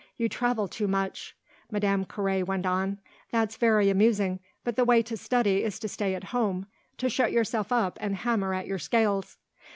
You 0.17 0.29
travel 0.29 0.67
too 0.67 0.87
much," 0.87 1.35
Madame 1.69 2.05
Carré 2.05 2.43
went 2.43 2.65
on; 2.65 2.97
"that's 3.29 3.55
very 3.55 3.87
amusing, 3.91 4.39
but 4.63 4.75
the 4.75 4.83
way 4.83 5.03
to 5.03 5.15
study 5.15 5.61
is 5.63 5.77
to 5.77 5.87
stay 5.87 6.15
at 6.15 6.23
home, 6.33 6.65
to 6.97 7.07
shut 7.07 7.31
yourself 7.31 7.71
up 7.71 7.99
and 8.01 8.15
hammer 8.15 8.51
at 8.55 8.65
your 8.65 8.79
scales." 8.79 9.37